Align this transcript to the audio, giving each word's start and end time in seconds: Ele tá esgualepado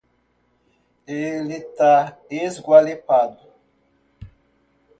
Ele 1.05 1.59
tá 1.61 2.17
esgualepado 2.27 3.45